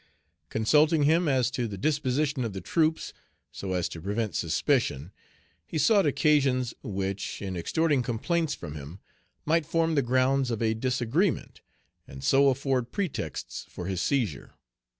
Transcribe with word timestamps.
Consulting 0.49 1.03
him 1.03 1.27
as 1.27 1.51
to 1.51 1.67
the 1.67 1.77
disposition 1.77 2.43
of 2.43 2.53
the 2.53 2.59
troops, 2.59 3.13
so 3.51 3.73
as 3.73 3.87
to 3.89 4.01
prevent 4.01 4.33
suspicion, 4.33 5.11
he 5.63 5.77
sought 5.77 6.07
occasions 6.07 6.73
which, 6.81 7.39
in 7.39 7.55
extorting 7.55 8.01
complaints 8.01 8.55
from 8.55 8.73
him, 8.73 8.97
might 9.45 9.63
form 9.63 9.93
the 9.93 10.01
grounds 10.01 10.49
of 10.49 10.59
a 10.59 10.73
disagreement, 10.73 11.61
and 12.07 12.23
so 12.23 12.49
afford 12.49 12.91
pretexts 12.91 13.67
for 13.69 13.85
his 13.85 14.01
seizure. 14.01 14.55